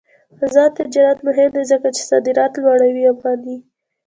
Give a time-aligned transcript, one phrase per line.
[0.43, 3.57] آزاد تجارت مهم دی ځکه چې صادرات لوړوي افغاني.